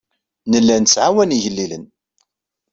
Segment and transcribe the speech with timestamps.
[0.51, 1.85] Nella nettɛawan igellilen.